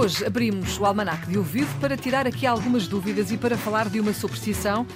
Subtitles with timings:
[0.00, 4.00] Hoje abrimos o almanac de ouvido para tirar aqui algumas dúvidas e para falar de
[4.00, 4.86] uma superstição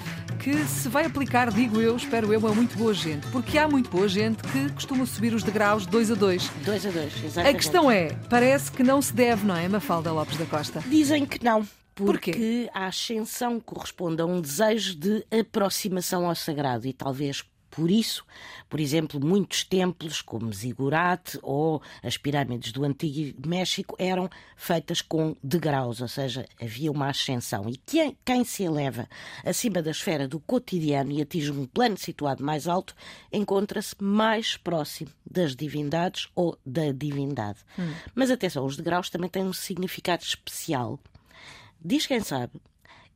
[0.43, 3.27] que se vai aplicar, digo eu, espero eu, a muito boa gente.
[3.27, 6.49] Porque há muito boa gente que costuma subir os degraus dois a dois.
[6.65, 7.57] Dois a dois, A exatamente.
[7.57, 10.83] questão é, parece que não se deve, não é, Mafalda Lopes da Costa?
[10.87, 11.69] Dizem que não.
[11.95, 12.31] Porquê?
[12.31, 17.45] Porque a ascensão corresponde a um desejo de aproximação ao sagrado e talvez
[17.75, 18.25] por isso,
[18.69, 25.37] por exemplo, muitos templos como Zigurate ou as pirâmides do Antigo México eram feitas com
[25.43, 27.69] degraus, ou seja, havia uma ascensão.
[27.69, 29.09] E quem, quem se eleva
[29.45, 32.95] acima da esfera do cotidiano e atinge um plano situado mais alto,
[33.33, 37.59] encontra-se mais próximo das divindades ou da divindade.
[38.15, 41.01] Mas atenção, os degraus também têm um significado especial.
[41.85, 42.53] Diz quem sabe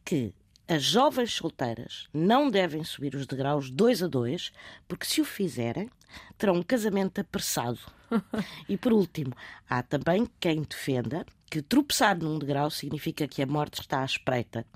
[0.04, 0.34] que
[0.68, 4.52] as jovens solteiras não devem subir os degraus dois a dois,
[4.86, 5.88] porque se o fizerem,
[6.36, 7.80] terão um casamento apressado.
[8.68, 9.32] e por último,
[9.68, 14.66] há também quem defenda que tropeçar num degrau significa que a morte está à espreita,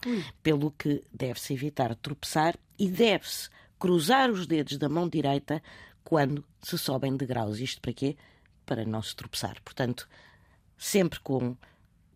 [0.42, 5.62] pelo que deve-se evitar tropeçar e deve-se cruzar os dedos da mão direita
[6.02, 7.58] quando se sobem degraus.
[7.60, 8.16] Isto para quê?
[8.64, 9.60] Para não se tropeçar.
[9.62, 10.08] Portanto,
[10.78, 11.54] sempre com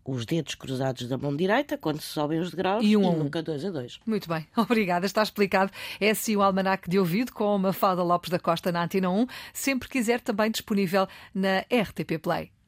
[0.07, 3.17] os dedos cruzados da mão direita quando se sobem os degraus E um um.
[3.23, 3.99] nunca dois a dois.
[4.05, 5.71] Muito bem, obrigada, está explicado.
[5.99, 9.27] É assim o Almanac de Ouvido com a Mafalda Lopes da Costa na Antena 1,
[9.53, 12.51] sempre quiser também disponível na RTP Play.